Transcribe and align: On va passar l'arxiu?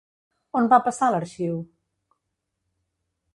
On 0.61 0.69
va 0.71 0.79
passar 0.87 1.09
l'arxiu? 1.15 1.59